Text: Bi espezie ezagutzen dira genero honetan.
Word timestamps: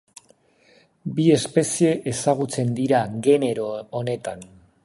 Bi 1.19 1.25
espezie 1.35 1.93
ezagutzen 2.13 2.75
dira 2.81 3.05
genero 3.31 3.71
honetan. 4.01 4.47